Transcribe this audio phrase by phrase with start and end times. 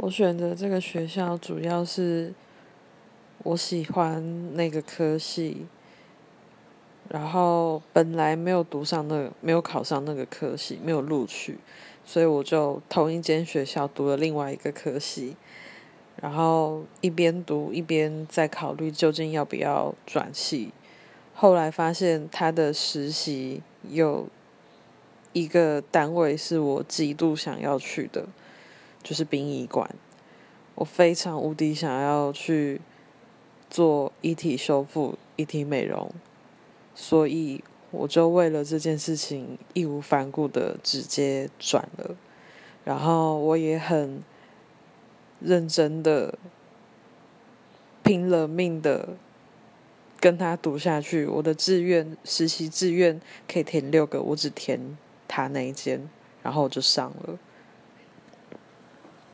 [0.00, 2.32] 我选择这个学校主要是
[3.42, 5.66] 我喜欢那个科系，
[7.08, 11.58] 然后本来没有读上那个，没有考上那个科系，没有录取，
[12.04, 15.34] 所以我就同一间学校读了另外一个科系，
[16.22, 20.70] 然后一边读一边在考虑究竟要不要转系。
[21.34, 24.28] 后来发现他的实习有
[25.32, 28.28] 一个单位是我极度想要去的。
[29.08, 29.88] 就是殡仪馆，
[30.74, 32.78] 我非常无敌想要去
[33.70, 36.12] 做遗体修复、遗体美容，
[36.94, 42.16] 所以我就为了这件事情义无反顾的直接转了，
[42.84, 44.22] 然后我也很
[45.40, 46.38] 认真的、
[48.02, 49.16] 拼了命的
[50.20, 51.24] 跟他读下去。
[51.24, 53.18] 我的志愿实习志愿
[53.50, 56.06] 可以填六个，我只填他那一间，
[56.42, 57.38] 然后我就上了。